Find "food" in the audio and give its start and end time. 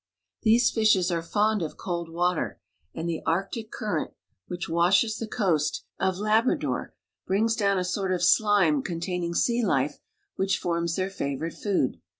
11.53-12.01